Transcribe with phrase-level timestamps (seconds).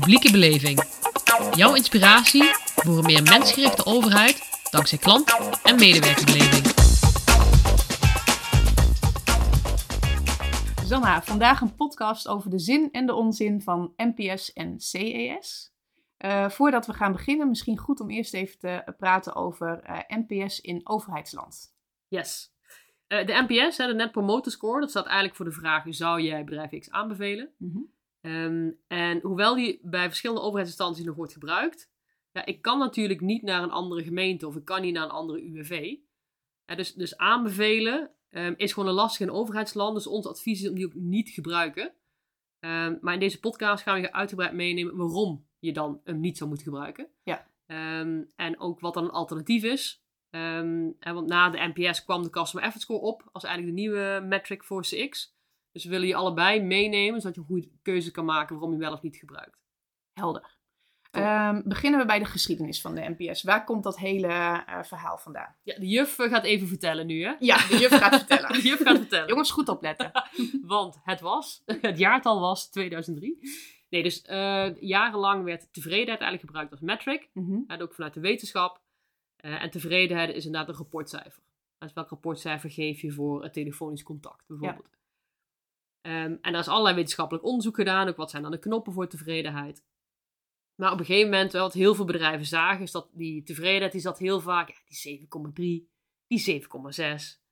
[0.00, 0.82] Publieke beleving.
[1.54, 6.66] Jouw inspiratie voor een meer mensgerichte overheid dankzij klant- en medewerkerbeleving.
[10.84, 15.74] Zanna, vandaag een podcast over de zin en de onzin van NPS en CES.
[16.18, 20.60] Uh, voordat we gaan beginnen, misschien goed om eerst even te praten over uh, NPS
[20.60, 21.74] in overheidsland.
[22.08, 22.54] Yes.
[23.08, 26.44] Uh, de NPS, de Net Promoter Score, dat staat eigenlijk voor de vraag: zou jij
[26.44, 27.50] bedrijf X aanbevelen?
[27.58, 27.94] Mm
[28.26, 31.90] Um, en hoewel die bij verschillende overheidsinstanties nog wordt gebruikt,
[32.32, 35.10] ja, ik kan natuurlijk niet naar een andere gemeente of ik kan niet naar een
[35.10, 35.96] andere UWV.
[36.64, 39.94] Ja, dus, dus aanbevelen um, is gewoon een lastig in overheidsland.
[39.94, 41.92] Dus ons advies is om die ook niet te gebruiken.
[42.60, 46.36] Um, maar in deze podcast gaan we je uitgebreid meenemen waarom je dan hem niet
[46.36, 47.08] zou moeten gebruiken.
[47.22, 47.46] Ja.
[48.36, 50.04] en ook wat dan een alternatief is.
[50.30, 54.24] en want na de NPS kwam de Customer Effort Score op als eigenlijk de nieuwe
[54.28, 55.35] metric voor CX.
[55.76, 58.78] Dus we willen je allebei meenemen, zodat je een goede keuze kan maken waarom je
[58.78, 59.58] wel of niet gebruikt.
[60.12, 60.56] Helder.
[61.12, 63.42] Um, beginnen we bij de geschiedenis van de NPS.
[63.42, 65.56] Waar komt dat hele uh, verhaal vandaan?
[65.62, 67.34] Ja, de juf gaat even vertellen nu, hè?
[67.38, 68.52] Ja, de juf gaat vertellen.
[68.62, 69.28] de juf gaat vertellen.
[69.28, 70.10] Jongens, goed opletten.
[70.62, 73.38] Want het was, het jaartal was 2003.
[73.88, 77.28] Nee, dus uh, jarenlang werd tevredenheid eigenlijk gebruikt als metric.
[77.32, 77.64] Mm -hmm.
[77.66, 78.80] En ook vanuit de wetenschap.
[79.40, 81.42] Uh, en tevredenheid is inderdaad een rapportcijfer.
[81.78, 84.95] Dus welk rapportcijfer geef je voor het telefonisch contact, bijvoorbeeld?
[86.06, 88.08] Um, en daar is allerlei wetenschappelijk onderzoek gedaan.
[88.08, 89.84] Ook wat zijn dan de knoppen voor tevredenheid.
[90.74, 94.00] Maar op een gegeven moment, wat heel veel bedrijven zagen, is dat die tevredenheid, die
[94.00, 95.28] zat heel vaak, ja, die
[95.86, 95.90] 7,3,
[96.26, 96.98] die 7,6.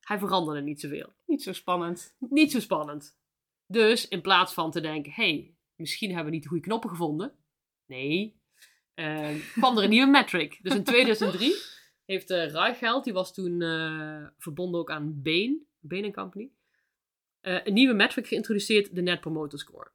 [0.01, 1.13] Hij veranderde niet zoveel.
[1.27, 2.17] Niet zo spannend.
[2.19, 3.19] Niet zo spannend.
[3.67, 7.33] Dus in plaats van te denken, hey, misschien hebben we niet de goede knoppen gevonden.
[7.87, 8.41] Nee,
[8.95, 10.59] uh, kwam er een nieuwe metric.
[10.63, 11.55] Dus in 2003
[12.05, 16.51] heeft uh, Reichelt, die was toen uh, verbonden ook aan Bain, Bain Company
[17.45, 19.91] uh, een nieuwe metric geïntroduceerd, de Net Promoter Score.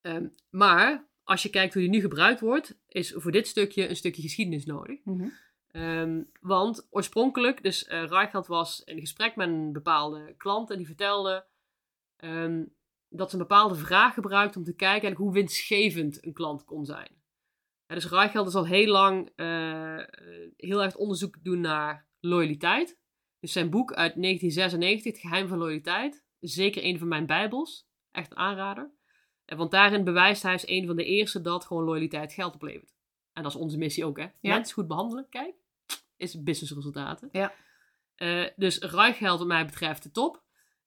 [0.00, 3.96] Um, maar als je kijkt hoe die nu gebruikt wordt, is voor dit stukje een
[3.96, 5.04] stukje geschiedenis nodig.
[5.04, 5.32] Mm -hmm.
[5.82, 10.86] um, want oorspronkelijk, dus uh, Reichelt was in gesprek met een bepaalde klant en die
[10.86, 11.46] vertelde
[12.16, 12.74] um,
[13.08, 17.22] dat ze een bepaalde vraag gebruikt om te kijken hoe winstgevend een klant kon zijn.
[17.86, 20.02] Ja, dus Reichelt is al heel lang uh,
[20.56, 22.98] heel erg onderzoek doen naar loyaliteit.
[23.40, 27.88] Dus zijn boek uit 1996, Het Geheim van Loyaliteit, zeker een van mijn bijbels.
[28.10, 28.90] Echt een aanrader.
[29.44, 32.94] En want daarin bewijst hij als een van de eerste dat gewoon loyaliteit geld oplevert.
[33.32, 34.26] En dat is onze missie ook, hè.
[34.40, 34.54] Ja.
[34.54, 35.54] Mensen goed behandelen, kijk,
[36.16, 37.28] is businessresultaten.
[37.32, 37.52] Ja.
[38.16, 40.42] Uh, dus ruiggeld wat mij betreft de top.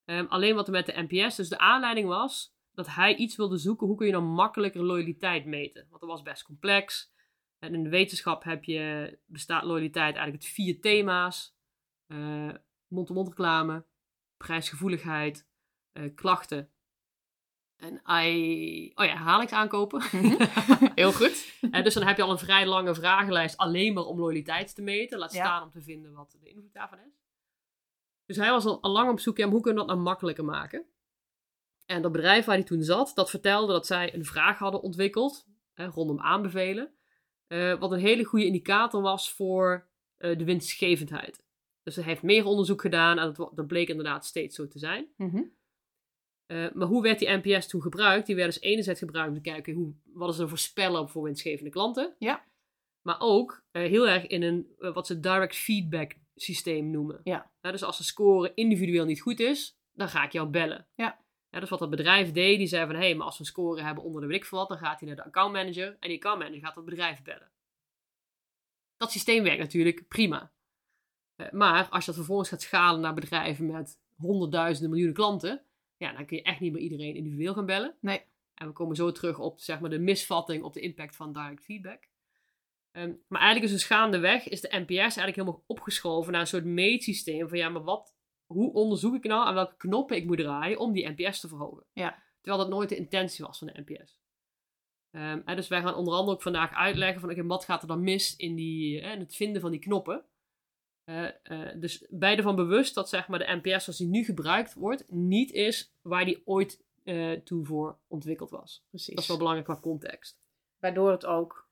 [0.05, 3.57] Um, alleen wat er met de NPS, dus de aanleiding was dat hij iets wilde
[3.57, 5.85] zoeken, hoe kun je dan makkelijker loyaliteit meten?
[5.89, 7.11] Want dat was best complex.
[7.59, 11.55] En in de wetenschap heb je, bestaat loyaliteit eigenlijk uit vier thema's.
[12.07, 12.53] Uh,
[12.87, 13.85] mond-to-mond reclame,
[14.37, 15.47] prijsgevoeligheid,
[15.93, 16.69] uh, klachten
[17.77, 20.01] en I, oh ja, herhalingsaankopen.
[20.95, 21.53] Heel goed.
[21.61, 24.81] uh, dus dan heb je al een vrij lange vragenlijst alleen maar om loyaliteit te
[24.81, 25.19] meten.
[25.19, 25.45] Laat Ja.
[25.45, 27.21] staan om te vinden wat de invloed daarvan is.
[28.25, 30.45] Dus hij was al, al lang op zoek naar hoe kunnen we dat nou makkelijker
[30.45, 30.85] maken.
[31.85, 35.47] En dat bedrijf waar hij toen zat, dat vertelde dat zij een vraag hadden ontwikkeld
[35.73, 36.91] hè, rondom aanbevelen.
[37.47, 39.87] Uh, wat een hele goede indicator was voor
[40.17, 41.43] uh, de winstgevendheid.
[41.87, 45.07] Dus hij heeft meer onderzoek gedaan en dat, dat bleek inderdaad steeds zo te zijn.
[45.17, 45.51] Mm -hmm.
[46.47, 48.25] uh, maar hoe werd die NPS toen gebruikt?
[48.25, 51.23] Die werd dus enerzijds gebruikt om te kijken hoe, wat is er voorspellen op voor
[51.23, 52.15] winstgevende klanten.
[52.19, 52.45] Ja.
[53.01, 57.21] Maar ook uh, heel erg in een wat ze direct feedback systeem noemen.
[57.23, 57.51] Ja.
[57.61, 60.87] dus als de score individueel niet goed is, dan ga ik jou bellen.
[60.95, 61.19] Ja.
[61.49, 63.81] dus wat dat bedrijf deed, die zei van hé, hey, maar als we een score
[63.81, 66.61] hebben onder de weet ik wat, dan gaat hij naar de accountmanager en die accountmanager
[66.61, 67.51] gaat dat bedrijf bellen.
[68.97, 70.55] Dat systeem werkt natuurlijk prima.
[71.37, 75.61] Uh, maar als je dat vervolgens gaat schalen naar bedrijven met honderdduizenden miljoenen klanten,
[75.97, 77.95] ja, dan kun je echt niet meer iedereen individueel gaan bellen.
[77.99, 78.21] Nee.
[78.53, 81.63] En we komen zo terug op zeg maar, de misvatting op de impact van direct
[81.63, 82.07] feedback.
[82.91, 86.65] Um, maar eigenlijk is dus gaandeweg is de NPS eigenlijk helemaal opgeschoven naar een soort
[86.65, 88.15] meetsysteem van ja, maar wat,
[88.45, 91.85] hoe onderzoek ik nou aan welke knoppen ik moet draaien om die NPS te verhogen?
[91.93, 92.23] Ja.
[92.41, 94.19] Terwijl dat nooit de intentie was van de NPS.
[95.11, 97.81] Um, en dus wij gaan onder andere ook vandaag uitleggen van oké, okay, wat gaat
[97.81, 100.25] er dan mis in, die, uh, in het vinden van die knoppen?
[101.09, 104.73] Uh, uh, dus beide van bewust dat zeg maar, de NPS zoals die nu gebruikt
[104.73, 108.83] wordt, niet is waar die ooit uh, toe voor ontwikkeld was.
[108.89, 109.13] Precies.
[109.13, 110.39] Dat is wel belangrijk qua context.
[110.79, 111.65] Waardoor het ook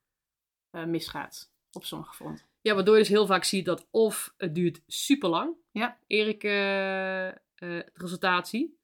[0.86, 2.46] misgaat op sommige fronten.
[2.62, 5.98] Ja, waardoor je dus heel vaak ziet dat of het duurt super lang, ja.
[6.08, 6.42] Erik,
[8.44, 8.78] zie.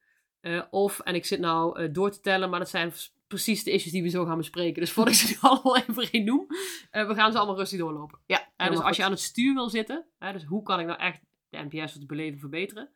[0.69, 2.93] of, en ik zit nou door te tellen, maar dat zijn
[3.27, 4.81] precies de issues die we zo gaan bespreken.
[4.81, 6.47] Dus voordat ik ze allemaal even geen noem,
[6.91, 8.19] we gaan ze allemaal rustig doorlopen.
[8.25, 11.21] Ja, dus als je aan het stuur wil zitten, dus hoe kan ik nou echt
[11.49, 12.89] de NPS of de beleving verbeteren?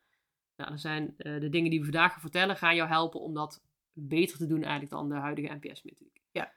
[0.55, 3.61] Nou, dan zijn de dingen die we vandaag gaan vertellen, gaan jou helpen om dat
[3.95, 6.21] beter te doen eigenlijk dan de huidige NPS-methodiek.
[6.31, 6.51] Ja,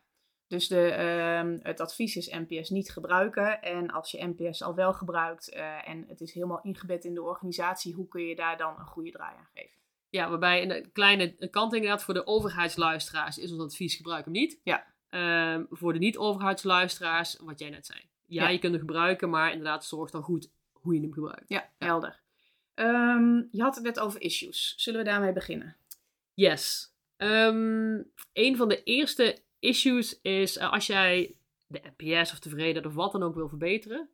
[0.46, 3.62] Dus de, ehm, het advies is NPS niet gebruiken.
[3.62, 7.22] En als je NPS al wel gebruikt eh, en het is helemaal ingebed in de
[7.22, 9.76] organisatie, hoe kun je daar dan een goede draai aan geven?
[10.10, 14.60] Ja, waarbij een kleine kant inderdaad voor de overheidsluisteraars is ons advies gebruik hem niet.
[14.62, 14.86] Ja.
[15.08, 18.00] Ehm, voor de niet-overheidsluisteraars, wat jij net zei.
[18.28, 18.48] Ja, Ja.
[18.48, 21.48] je kunt hem gebruiken, maar inderdaad zorg dan goed hoe je hem gebruikt.
[21.48, 22.20] Ja, helder.
[22.74, 24.74] Ehm, je had het net over issues.
[24.76, 25.76] Zullen we daarmee beginnen?
[26.34, 26.92] Yes.
[27.16, 28.02] Ehm,
[28.32, 31.36] een van de eerste issues is eh, als jij
[31.66, 34.08] de NPS of tevredenheid of wat dan ook wil verbeteren,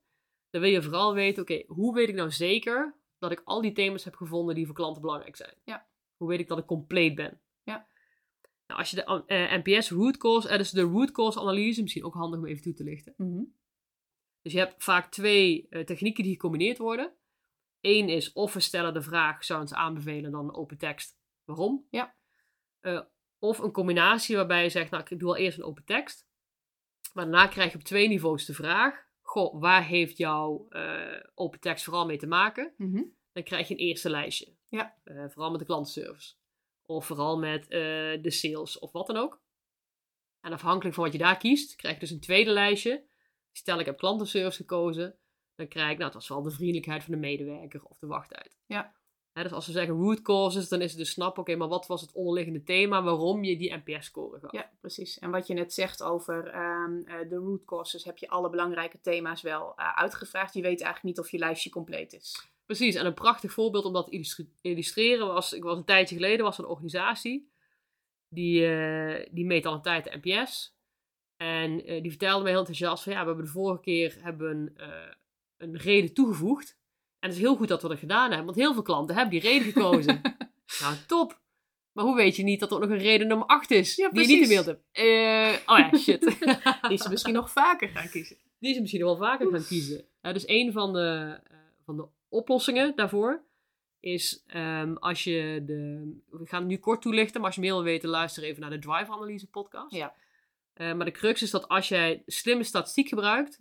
[0.50, 3.72] dan wil je vooral weten, oké, hoe weet ik nou zeker dat ik al die
[3.72, 5.54] thema's heb gevonden die voor klanten belangrijk zijn?
[5.64, 5.86] Ja.
[6.16, 7.40] Hoe weet ik dat ik compleet ben?
[7.62, 7.86] Ja.
[8.66, 12.04] Nou, als je de eh, NPS root cause, eh, dus de root cause analyse, misschien
[12.04, 13.14] ook handig om even toe te lichten.
[14.44, 17.14] Dus je hebt vaak twee eh, technieken die gecombineerd worden.
[17.80, 21.18] Eén is of we stellen de vraag, zou ons aanbevelen, dan open tekst.
[21.44, 21.86] Waarom?
[21.90, 22.14] Ja.
[22.80, 23.00] Eh,
[23.38, 26.26] of een combinatie waarbij je zegt, nou ik doe al eerst een open tekst.
[27.12, 31.60] Maar daarna krijg je op twee niveaus de vraag, goh, waar heeft jouw eh, open
[31.60, 32.72] tekst vooral mee te maken?
[32.76, 33.02] Mhm.
[33.32, 34.56] Dan krijg je een eerste lijstje.
[34.68, 34.96] Ja.
[35.04, 36.34] Vooral met de klantenservice.
[36.86, 39.42] Of vooral met de sales of wat dan ook.
[40.40, 43.04] En afhankelijk van wat je daar kiest, krijg je dus een tweede lijstje.
[43.56, 45.16] Stel ik heb klantenservice gekozen,
[45.54, 48.56] dan krijg ik, nou het was vooral de vriendelijkheid van de medewerker of de wachttijd.
[48.66, 48.92] Ja.
[49.32, 51.86] Hè, dus als we zeggen root causes, dan is het dus snap, oké, maar wat
[51.86, 54.52] was het onderliggende thema waarom je die NPS-score gaf?
[54.52, 55.18] Ja, precies.
[55.18, 59.00] En wat je net zegt over ehm, eh, de root causes, heb je alle belangrijke
[59.00, 60.54] thema's wel eh, uitgevraagd.
[60.54, 62.48] Je weet eigenlijk niet of je lijstje compleet is.
[62.66, 66.44] Precies, en een prachtig voorbeeld om dat te illustreren was, ik was een tijdje geleden,
[66.44, 67.50] was een organisatie,
[68.28, 70.73] die, eh, die meet al een tijd de NPS.
[71.36, 74.50] En eh, die vertelde mij heel enthousiast van, ja, we hebben de vorige keer hebben
[74.50, 75.12] een, eh,
[75.56, 76.78] een reden toegevoegd.
[77.18, 79.40] En het is heel goed dat we dat gedaan hebben, want heel veel klanten hebben
[79.40, 80.20] die reden gekozen.
[80.80, 81.42] nou, top.
[81.92, 84.10] Maar hoe weet je niet dat er ook nog een reden nummer 8 is, Ja,
[84.10, 84.82] die je niet in beeld hebt?
[84.92, 86.20] Eh, oh ja, shit.
[86.88, 88.36] Die ze misschien nog vaker gaan kiezen.
[88.58, 90.04] Die ze misschien nog wel vaker gaan kiezen.
[90.20, 91.40] Dus een van de,
[91.84, 93.44] van de oplossingen daarvoor
[94.00, 96.12] is ehm, als je de.
[96.30, 98.70] We gaan het nu kort toelichten, maar als je meer wil weten, luister even naar
[98.70, 99.94] de Drive Analyse podcast.
[99.94, 100.14] Ja.
[100.74, 103.60] Eh, maar de crux is dat als jij slimme statistiek gebruikt,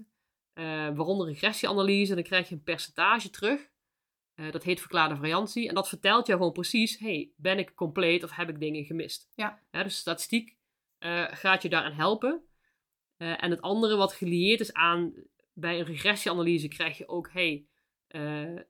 [0.54, 3.72] eh, waaronder regressieanalyse, dan krijg je een percentage terug.
[4.34, 5.68] Eh, dat heet verklaarde variantie.
[5.68, 9.30] En dat vertelt jou gewoon precies: hey, ben ik compleet of heb ik dingen gemist?
[9.36, 9.62] Ja.
[9.72, 10.56] dus statistiek
[11.30, 12.44] gaat je daaraan helpen.
[13.18, 15.14] En het andere wat gelieerd is aan
[15.54, 17.68] bij een regressieanalyse krijg je ook: hey,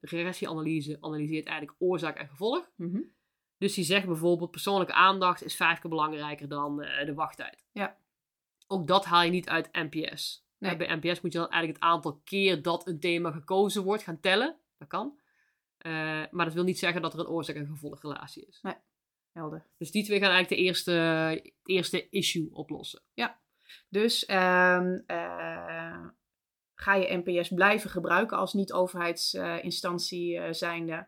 [0.01, 2.71] regressieanalyse analyseert eigenlijk oorzaak en gevolg.
[2.75, 3.01] Mhm.
[3.57, 7.65] Dus die zegt bijvoorbeeld: persoonlijke aandacht is vijf keer belangrijker dan de wachttijd.
[7.71, 7.97] Ja.
[8.73, 10.47] Ook dat haal je niet uit NPS.
[10.57, 10.77] Nee.
[10.77, 14.19] Bij NPS moet je dan eigenlijk het aantal keer dat een thema gekozen wordt gaan
[14.19, 14.57] tellen.
[14.77, 15.19] Dat kan.
[15.77, 15.91] Eh,
[16.31, 18.59] maar dat wil niet zeggen dat er een oorzaak- en gevolgrelatie is.
[19.31, 19.65] Helder.
[19.77, 23.01] Dus die twee gaan eigenlijk de eerste, het eerste issue oplossen.
[23.89, 26.05] Dus ehm, eh,
[26.75, 31.07] ga je NPS blijven gebruiken als niet-overheidsinstantie eh, zijnde?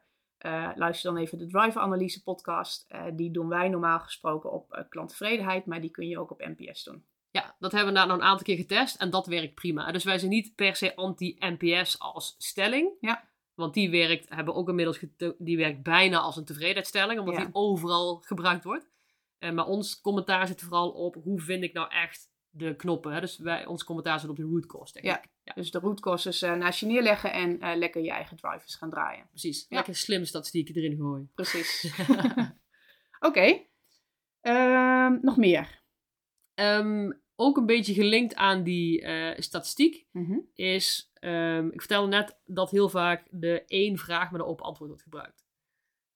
[0.75, 2.94] Luister dan even de Drive Analyse podcast.
[3.13, 6.83] Die doen wij normaal gesproken op eh, klanttevredenheid, maar die kun je ook op NPS
[6.83, 7.06] doen.
[7.35, 9.91] Ja, dat hebben we nou een aantal keer getest en dat werkt prima.
[9.91, 12.91] Dus wij zijn niet per se anti-NPS als stelling.
[12.99, 13.29] Ja.
[13.53, 14.99] Want die werkt, hebben we ook inmiddels
[15.37, 17.39] die werkt bijna als een tevredenheidsstelling, omdat Ja.
[17.45, 18.89] die overal gebruikt wordt.
[19.37, 23.13] Eh, maar ons commentaar zit vooral op hoe vind ik nou echt de knoppen.
[23.13, 23.19] Hè?
[23.19, 25.25] Dus wij, ons commentaar zit op de root cause techniek.
[25.43, 25.53] Ja.
[25.53, 28.89] Dus de root causes eh, naast je neerleggen en eh, lekker je eigen drivers gaan
[28.89, 29.27] draaien.
[29.29, 29.65] Precies.
[29.69, 29.75] Ja.
[29.75, 31.31] Lekker slim statistieken erin gooien.
[31.33, 31.93] Precies.
[33.29, 33.60] Oké.
[34.41, 35.83] Ehm, nog meer.
[36.53, 40.38] Ehm, ook een beetje gelinkt aan die eh, statistiek Mhm.
[40.54, 44.89] is, ehm, ik vertelde net dat heel vaak de één vraag met een open antwoord
[44.89, 45.44] wordt gebruikt.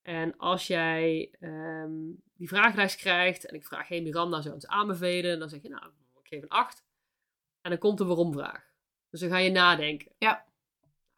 [0.01, 1.91] En als jij ehm,
[2.33, 5.39] die vragenlijst krijgt en ik vraag, hey Miranda, zou je ons aanbevelen?
[5.39, 5.83] Dan zeg je, nou,
[6.23, 6.83] ik geef een 8.
[7.61, 8.67] En dan komt een waarom-vraag.
[9.09, 10.11] Dus dan ga je nadenken.
[10.17, 10.45] Ja.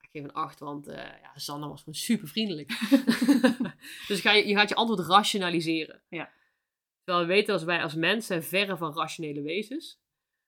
[0.02, 2.70] Ik geef een 8, want eh ja, Sanne was gewoon super vriendelijk.
[4.08, 6.02] dus ga je, je gaat je antwoord rationaliseren.
[6.10, 6.30] Ja.
[7.04, 10.00] Terwijl we weten als wij als mensen verre van rationele wezens.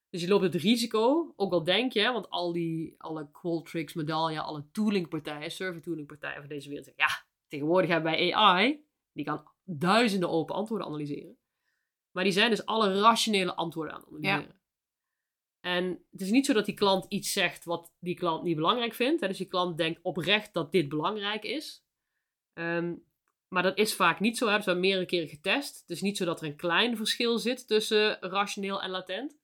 [0.09, 4.41] Dus je loopt het risico, ook al denk je, want al die, alle Qualtrics, Medallia,
[4.41, 9.47] alle toolingpartijen, server toolingpartijen van deze wereld zeggen, ja, tegenwoordig hebben wij AI, die kan
[9.63, 11.37] duizenden open antwoorden analyseren.
[12.11, 14.61] Maar die zijn dus alle rationele antwoorden aan het analyseren.
[15.65, 18.93] En het is niet zo dat die klant iets zegt wat die klant niet belangrijk
[18.93, 19.21] vindt.
[19.21, 19.27] Hè?
[19.27, 21.85] Dus die klant denkt oprecht dat dit belangrijk is.
[22.53, 22.95] Ehm,
[23.53, 24.47] maar dat is vaak niet zo.
[24.47, 25.79] Hebben meerdere keren getest.
[25.79, 29.37] Het is niet zo dat er een klein verschil zit tussen rationeel en latent.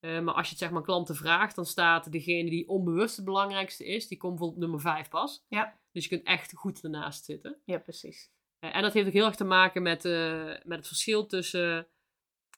[0.00, 3.24] Eh, maar als je het zeg maar klanten vraagt, dan staat degene die onbewust het
[3.24, 5.44] belangrijkste is, die komt bijvoorbeeld nummer 5 pas.
[5.48, 5.78] Ja.
[5.92, 7.60] Dus je kunt echt goed ernaast zitten.
[7.64, 8.30] Ja, precies.
[8.58, 11.88] Eh, en dat heeft ook heel erg te maken met, eh, met het verschil tussen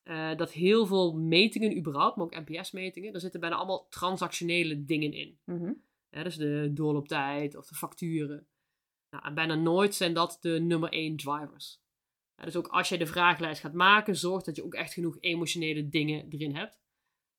[0.02, 5.12] eh, dat heel veel metingen überhaupt, maar ook NPS-metingen, daar zitten bijna allemaal transactionele dingen
[5.12, 5.38] in.
[5.44, 5.72] Mhm.
[6.08, 8.46] Hè, dus de doorlooptijd of de facturen.
[9.10, 11.82] Nou, en bijna nooit zijn dat de nummer één drivers.
[12.36, 15.16] Ja, dus ook als je de vragenlijst gaat maken, zorg dat je ook echt genoeg
[15.20, 16.80] emotionele dingen erin hebt.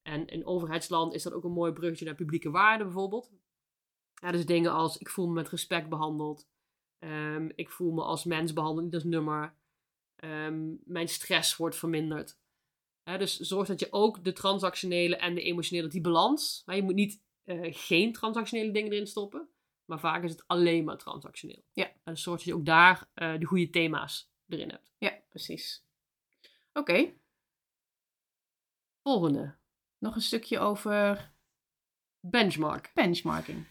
[0.01, 3.31] En in overheidsland is dat ook een mooi bruggetje naar publieke waarden bijvoorbeeld.
[4.31, 6.47] Dus dingen als ik voel me met respect behandeld.
[6.99, 9.55] Ehm, ik voel me als mens behandeld, niet als nummer.
[10.15, 12.39] Ehm, mijn stress wordt verminderd.
[13.03, 16.63] Dus zorg dat je ook de transactionele en de emotionele, die balans.
[16.65, 19.49] Maar je moet niet eh, geen transactionele dingen erin stoppen.
[19.91, 21.63] Maar vaak is het alleen maar transactioneel.
[21.73, 21.91] Ja.
[22.03, 24.91] En zorg dat je ook daar eh, de goede thema's erin hebt.
[24.97, 25.85] Ja, precies.
[26.73, 27.13] Oké,
[29.03, 29.55] Volgende.
[29.97, 31.33] nog een stukje over
[32.19, 32.91] Benchmark.
[32.93, 33.67] benchmarking.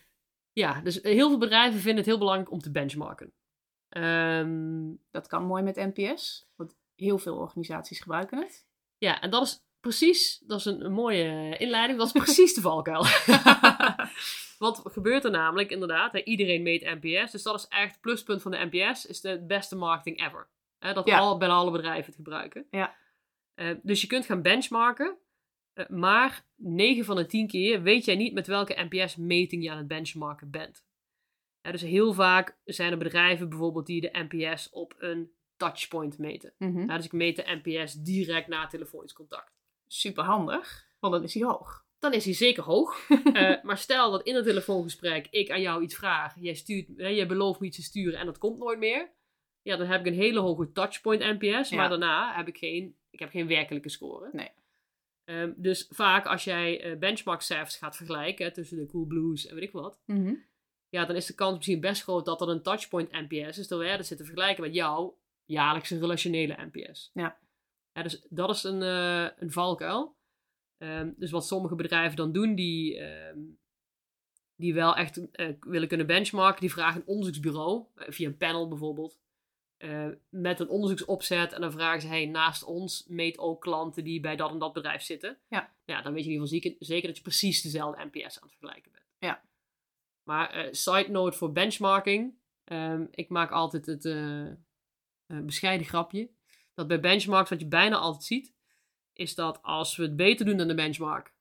[0.52, 3.32] Ja, dus heel veel bedrijven vinden het heel belangrijk om te benchmarken.
[3.88, 8.66] Ehm, Dat kan mooi met NPS, want heel veel organisaties gebruiken het.
[8.98, 12.60] ja, en dat is precies, dat is een, een mooie inleiding, dat is precies de
[12.60, 13.04] valkuil.
[14.58, 16.12] Wat gebeurt er namelijk inderdaad?
[16.12, 19.44] Hè, iedereen meet NPS, dus dat is echt het pluspunt van de NPS, is de
[19.46, 20.48] beste marketing ever.
[20.78, 21.18] Hè, dat Ja.
[21.18, 22.66] al, bijna alle bedrijven het gebruiken.
[22.70, 22.96] Ja.
[23.54, 25.16] Eh, dus je kunt gaan benchmarken,
[25.72, 29.78] eh, maar 9 van de 10 keer weet jij niet met welke NPS-meting je aan
[29.78, 30.84] het benchmarken bent.
[31.60, 36.54] Dus heel vaak zijn er bedrijven bijvoorbeeld die de NPS op een touchpoint meten.
[36.58, 36.86] Mhm.
[36.86, 39.59] Dus ik meet de NPS direct na telefonisch contact.
[39.92, 41.84] Super handig, want dan is hij hoog.
[41.98, 43.08] Dan is hij zeker hoog.
[43.32, 46.34] Eh, maar stel dat in een telefoongesprek ik aan jou iets vraag.
[46.40, 49.10] Jij, stuurt, jij belooft me iets te sturen en dat komt nooit meer.
[49.62, 51.68] Ja, dan heb ik een hele hoge touchpoint NPS.
[51.68, 51.76] Ja.
[51.76, 54.28] Maar daarna heb ik geen, ik heb geen werkelijke score.
[54.32, 54.50] Nee.
[55.24, 59.54] Ehm, dus vaak als jij eh, benchmark cijfers gaat vergelijken hè, tussen de Coolblues en
[59.54, 60.00] weet ik wat.
[60.06, 60.34] Mhm.
[60.88, 63.66] Ja, dan is de kans misschien best groot dat dat een touchpoint NPS is.
[63.66, 67.10] Terwijl jij dat zit te vergelijken met jouw jaarlijkse relationele NPS.
[67.14, 67.38] Ja.
[68.00, 70.16] Ja, dus dat is een, eh, een valkuil.
[70.78, 73.38] Ehm, dus wat sommige bedrijven dan doen, die, ehm,
[74.56, 78.68] die wel echt eh, willen kunnen benchmarken, die vragen een onderzoeksbureau, eh, via een panel
[78.68, 79.18] bijvoorbeeld,
[80.28, 81.52] met een onderzoeksopzet.
[81.52, 84.72] En dan vragen ze, hey, naast ons meet ook klanten die bij dat en dat
[84.72, 85.38] bedrijf zitten.
[85.48, 85.74] Ja.
[85.84, 88.48] ja dan weet je in ieder geval zeker, zeker dat je precies dezelfde NPS aan
[88.48, 89.04] het vergelijken bent.
[89.18, 89.42] Ja.
[90.22, 92.34] Maar side note voor benchmarking.
[92.64, 94.02] ehm, ik maak altijd het
[95.26, 96.30] bescheiden grapje.
[96.80, 98.54] Dat bij benchmarks wat je bijna altijd ziet,
[99.12, 101.32] is dat als we het beter doen dan de benchmark, dan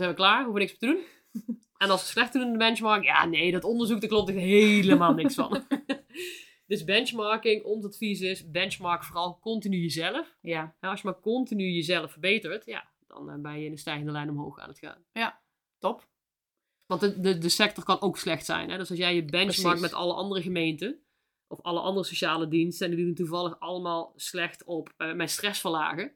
[0.00, 1.04] zijn we klaar, hoeven we niks meer te doen.
[1.74, 4.28] En als we het slechter doen dan de benchmark, ja nee, dat onderzoek, daar klopt
[4.28, 5.66] er helemaal niks van.
[6.66, 10.36] dus benchmarking, ons advies is, benchmark vooral continu jezelf.
[10.40, 13.78] Ja, Ja, als je maar continu jezelf verbetert, ja, dan eh, ben je in een
[13.78, 15.04] stijgende lijn omhoog aan het gaan.
[15.78, 16.08] top.
[16.86, 18.70] Want de, de, de sector kan ook slecht zijn.
[18.70, 18.76] Hè?
[18.76, 19.80] Dus als jij je benchmarkt Precies.
[19.80, 21.03] met alle andere gemeenten,
[21.46, 25.60] of alle andere sociale diensten, en die doen toevallig allemaal slecht op eh, mijn stress
[25.60, 26.12] verlagen,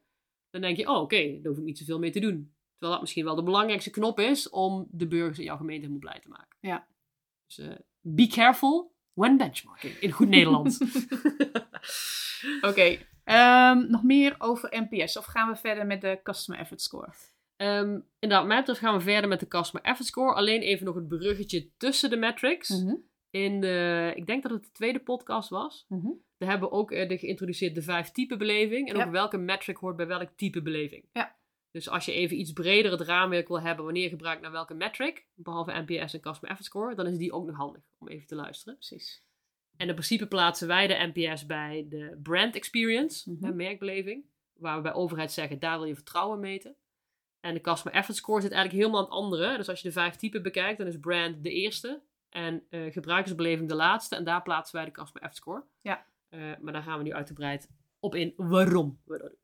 [0.50, 2.52] dan denk je, oh oké, daar hoef ik niet zoveel mee te doen.
[2.70, 6.10] Terwijl dat misschien wel de belangrijkste knop is om de burgers in jouw gemeente helemaal
[6.10, 6.56] blij te maken.
[6.60, 6.86] Ja.
[7.46, 10.78] Dus eh, be careful when benchmarking, in goed Nederlands.
[12.68, 17.12] Oké, ehm, nog meer over NPS of gaan we verder met de Customer Effort Score?
[17.56, 20.34] Ehm inderdaad, mij betreft gaan we verder met de Customer Effort Score.
[20.34, 22.68] Alleen even nog het bruggetje tussen de metrics.
[22.68, 22.94] Mhm.
[23.30, 25.84] In de, ik denk dat het de tweede podcast was.
[25.88, 26.08] Mhm.
[26.38, 28.88] Daar hebben we ook eh, de geïntroduceerd de vijf type beleving.
[28.88, 29.04] En Ja.
[29.04, 31.04] ook welke metric hoort bij welk type beleving.
[31.12, 31.36] Ja.
[31.70, 34.74] Dus als je even iets breder het raamwerk wil hebben wanneer je gebruikt naar welke
[34.74, 38.26] metric, behalve NPS en Customer Effort Score, dan is die ook nog handig om even
[38.26, 38.74] te luisteren.
[38.74, 39.22] Precies.
[39.76, 44.24] En in principe plaatsen wij de NPS bij de brand experience, hè, merkbeleving.
[44.52, 46.76] Waar we bij overheid zeggen, daar wil je vertrouwen meten.
[47.40, 49.56] En de Customer Effort Score zit eigenlijk helemaal aan het andere.
[49.56, 52.00] Dus als je de vijf typen bekijkt, dan is brand de eerste.
[52.28, 54.16] En eh, gebruikersbeleving de laatste.
[54.16, 55.64] En daar plaatsen wij de Customer Effort Score.
[55.80, 56.06] Ja.
[56.28, 57.68] Eh, maar daar gaan we nu uitgebreid
[58.00, 59.38] op in waarom we dat doen.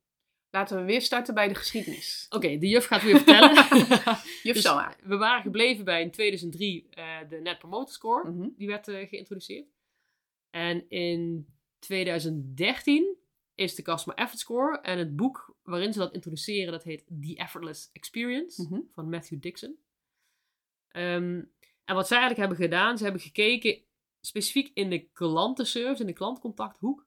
[0.50, 2.26] Laten we weer starten bij de geschiedenis.
[2.30, 3.54] Oké, de juf gaat weer vertellen.
[4.42, 4.62] Juf Dus
[5.02, 8.30] we waren gebleven bij in 2003 eh, de Net Promoter Score.
[8.30, 8.48] Mhm.
[8.56, 9.66] Die werd geïntroduceerd.
[10.50, 11.46] En in
[11.78, 13.16] 2013
[13.54, 14.80] is de Customer Effort Score.
[14.80, 18.80] En het boek waarin ze dat introduceren, dat heet The Effortless Experience Mhm.
[18.92, 19.76] van Matthew Dixon.
[20.88, 21.42] Ehm,
[21.84, 23.82] en wat zij eigenlijk hebben gedaan, ze hebben gekeken
[24.20, 27.06] specifiek in de klantenservice, in de klantcontacthoek.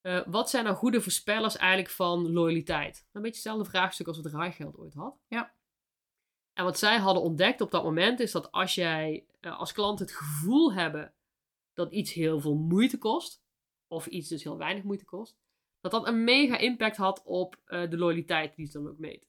[0.00, 2.96] Eh, wat zijn nou goede voorspellers eigenlijk van loyaliteit?
[3.12, 5.18] Een beetje hetzelfde vraagstuk als wat Rijgeld ooit had.
[5.28, 5.54] Ja.
[6.52, 9.98] En wat zij hadden ontdekt op dat moment is dat als jij eh, als klant
[9.98, 11.14] het gevoel hebben
[11.72, 13.42] dat iets heel veel moeite kost,
[13.86, 15.38] of iets dus heel weinig moeite kost,
[15.80, 19.28] dat dat een mega impact had op eh, de loyaliteit die ze dan ook meten.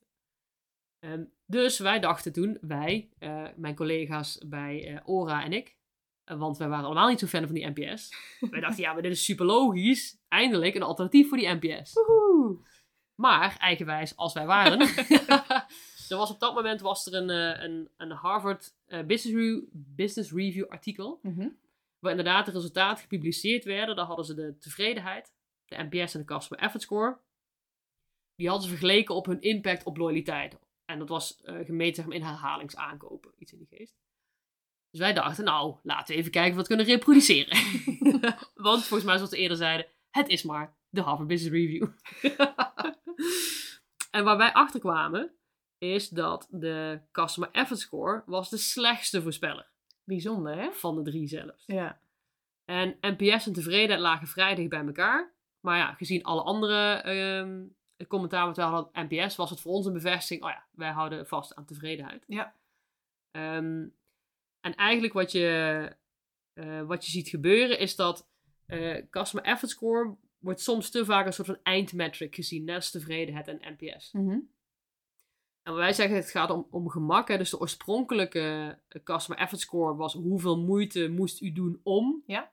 [1.00, 5.78] Ehm, dus wij dachten toen, wij, eh, mijn collega's bij eh, Ora en ik,
[6.24, 8.14] eh, want wij waren allemaal niet zo fan van die NPS.
[8.52, 10.18] wij dachten, ja, maar dit is super logisch.
[10.28, 11.94] Eindelijk een alternatief voor die NPS.
[11.94, 12.58] Woehoe.
[13.16, 14.80] Maar, eigenwijs als wij waren,
[16.10, 17.30] er was op dat moment was er een,
[17.64, 21.50] een, een Harvard Business, Review, Business Review artikel, Mhm.
[22.00, 23.96] waar inderdaad de resultaten gepubliceerd werden.
[23.96, 25.34] Daar hadden ze de tevredenheid,
[25.66, 27.18] de NPS en de Customer Effort Score.
[28.36, 30.58] Die hadden ze vergeleken op hun impact op loyaliteit.
[30.90, 33.98] En dat was gemeten maar, in herhalingsaankopen, iets in die geest.
[34.90, 37.58] Dus wij dachten, nou, laten we even kijken of we het kunnen reproduceren.
[38.68, 41.88] Want volgens mij, zoals we eerder zeiden, het is maar de Harvard Business Review.
[44.18, 45.36] en waar wij achter kwamen,
[45.78, 49.72] is dat de Customer Effort Score was de slechtste voorspeller
[50.04, 50.72] Bijzonder, hè?
[50.72, 51.64] van de drie zelfs.
[51.66, 52.02] Ja.
[52.66, 55.34] En NPS en tevredenheid lagen vrij dicht bij elkaar.
[55.60, 57.04] Maar ja, gezien alle andere
[58.00, 60.44] ehm commentaar wat we hadden op NPS, was het voor ons een bevestiging.
[60.44, 62.24] Oh ja, wij houden vast aan tevredenheid.
[62.28, 62.56] Ja.
[63.32, 63.88] Ehm,
[64.60, 65.96] en eigenlijk wat je,
[66.54, 68.28] eh, wat je ziet gebeuren is dat
[68.66, 72.92] eh, Customer Effort Score wordt soms te vaak een soort van eindmetric gezien, net als
[72.92, 74.12] tevredenheid en NPS.
[74.12, 74.40] Mhm.
[75.62, 77.28] En wij zeggen het gaat om, om gemak.
[77.28, 77.38] Hè?
[77.38, 82.52] Dus de oorspronkelijke eh, Customer Effort Score was hoeveel moeite moest u doen om Ja.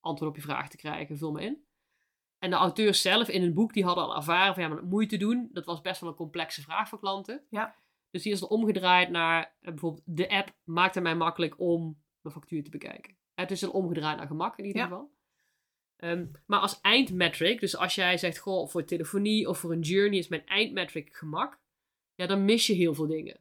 [0.00, 1.18] antwoord op je vraag te krijgen.
[1.18, 1.65] Vul me in.
[2.38, 5.16] En de auteurs zelf in een boek die hadden al ervaren van ja, maar moeite
[5.16, 7.46] doen, dat was best wel een complexe vraag voor klanten.
[7.50, 7.76] Ja.
[8.10, 12.34] Dus die is er omgedraaid naar eh, bijvoorbeeld de app maakte mij makkelijk om mijn
[12.34, 13.16] factuur te bekijken.
[13.34, 14.86] Het is er omgedraaid naar gemak in ieder Ja.
[14.88, 15.14] geval.
[15.96, 20.18] Ehm, maar als eindmetric, dus als jij zegt, goh, voor telefonie of voor een journey
[20.18, 21.60] is mijn eindmetric gemak,
[22.14, 23.40] ja, dan mis je heel veel dingen.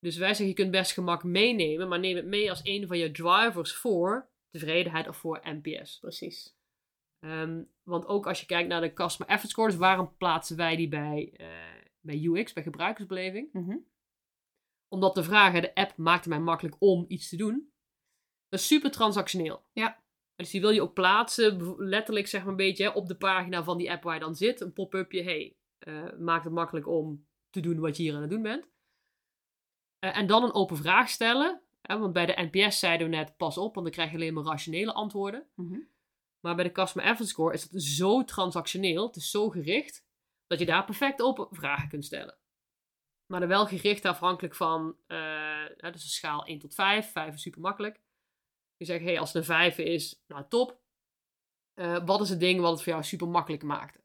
[0.00, 2.98] Dus wij zeggen, je kunt best gemak meenemen, maar neem het mee als een van
[2.98, 5.98] je drivers voor tevredenheid of voor NPS.
[5.98, 6.56] Precies.
[7.18, 10.76] Ehm, want ook als je kijkt naar de Customer Effort Score, dus waarom plaatsen wij
[10.76, 13.52] die bij, eh, bij UX, bij gebruikersbeleving?
[13.52, 13.76] Mhm.
[14.88, 17.72] Omdat de vraag, de app maakte mij makkelijk om iets te doen.
[18.48, 19.64] Dat is super transactioneel.
[19.72, 20.02] Ja.
[20.34, 23.78] Dus die wil je ook plaatsen, letterlijk zeg maar een beetje op de pagina van
[23.78, 24.60] die app waar je dan zit.
[24.60, 28.30] Een pop-upje, hey, eh, maakt het makkelijk om te doen wat je hier aan het
[28.30, 28.68] doen bent.
[29.98, 31.62] Eh, en dan een open vraag stellen.
[31.80, 34.34] Hè, want bij de NPS zeiden we net, pas op, want dan krijg je alleen
[34.34, 35.46] maar rationele antwoorden.
[35.54, 35.78] Mhm.
[36.40, 40.06] Maar bij de Customer Effort Score is het zo transactioneel, het is zo gericht,
[40.46, 42.38] dat je daar perfect open vragen kunt stellen.
[43.26, 47.12] Maar dan wel gericht afhankelijk van, hè, dus een schaal 1 tot 5.
[47.12, 48.00] 5 is super makkelijk.
[48.76, 50.80] Je zegt, hey, als het een 5 is, nou top.
[51.74, 54.00] Eh, wat is het ding wat het voor jou super makkelijk maakte?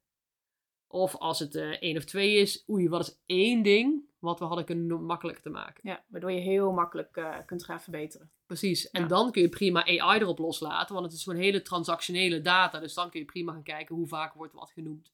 [0.94, 4.46] Of als het eh 1 of 2 is, oei, wat is één ding wat we
[4.46, 5.90] hadden kunnen makkelijker te maken?
[5.90, 8.32] Ja, waardoor je heel makkelijk eh, kunt gaan verbeteren.
[8.46, 8.90] Precies.
[8.90, 9.08] En Ja.
[9.08, 12.80] dan kun je prima AI erop loslaten, want het is gewoon hele transactionele data.
[12.80, 15.12] Dus dan kun je prima gaan kijken hoe vaak wordt wat genoemd.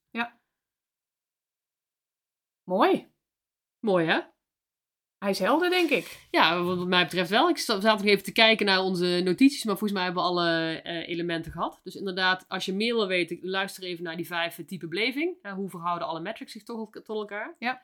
[2.63, 3.11] Mooi.
[3.79, 4.19] Mooi hè?
[5.19, 6.27] Hij is helder, denk ik.
[6.31, 7.49] Ja, wat mij betreft wel.
[7.49, 10.29] Ik sta- zat nog even te kijken naar onze notities, maar volgens mij hebben we
[10.29, 11.79] alle eh, elementen gehad.
[11.83, 15.35] Dus inderdaad, als je meer wil weten, luister even naar die vijf type beleving.
[15.41, 17.55] Eh, hoe verhouden alle metrics zich tot, tot elkaar?
[17.59, 17.81] Ja.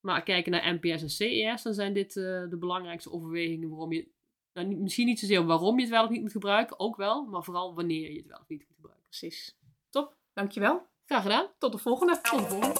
[0.00, 4.08] Maar kijken naar NPS en CES, dan zijn dit eh, de belangrijkste overwegingen waarom je,
[4.52, 7.42] nou, misschien niet zozeer waarom je het wel of niet moet gebruiken, ook wel, maar
[7.44, 9.04] vooral wanneer je het wel of niet moet gebruiken.
[9.08, 9.56] Precies.
[9.90, 10.16] Top.
[10.34, 10.86] Dankjewel.
[11.06, 11.46] Graag gedaan.
[11.58, 12.20] Tot de volgende.
[12.20, 12.74] Tot de volgende.